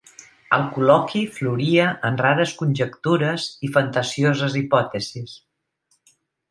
[0.55, 5.41] El col·loqui floria en rares conjectures i fantasioses hipòtesis.